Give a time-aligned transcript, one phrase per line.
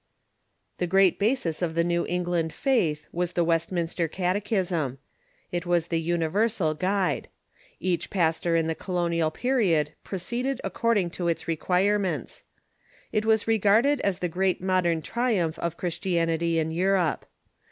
[0.79, 4.97] The great basis of the New England faith was the Westminster Catechism.
[5.51, 7.27] It was the universal guide.
[7.79, 12.43] Each pastor in the colonial period jDro ceeded according to its requirements.
[13.11, 17.27] It was regarded as the great modern triumph of Christianity in Europe.